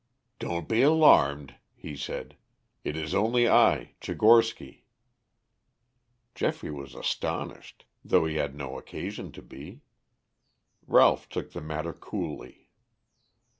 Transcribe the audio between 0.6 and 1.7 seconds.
be alarmed,"